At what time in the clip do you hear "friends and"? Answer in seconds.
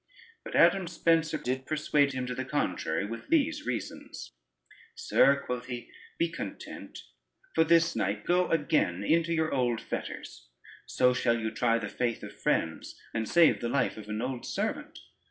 12.33-13.29